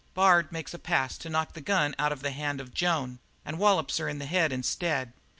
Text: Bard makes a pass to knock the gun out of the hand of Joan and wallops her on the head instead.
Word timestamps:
Bard 0.15 0.51
makes 0.51 0.73
a 0.73 0.79
pass 0.79 1.15
to 1.19 1.29
knock 1.29 1.53
the 1.53 1.61
gun 1.61 1.93
out 1.99 2.11
of 2.11 2.23
the 2.23 2.31
hand 2.31 2.59
of 2.59 2.73
Joan 2.73 3.19
and 3.45 3.59
wallops 3.59 3.97
her 3.97 4.09
on 4.09 4.17
the 4.17 4.25
head 4.25 4.51
instead. 4.51 5.13